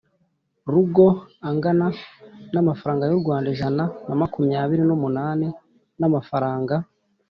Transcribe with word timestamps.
rugo 0.71 1.07
angana 1.47 1.87
n 2.53 2.55
amafaranga 2.63 3.03
y 3.05 3.13
u 3.17 3.21
Rwanda 3.21 3.47
ijana 3.53 3.83
na 4.07 4.15
makumyabiri 4.21 4.83
n 4.85 4.91
umunani 4.97 5.47
n 5.99 6.01
amafaranga 6.09 6.75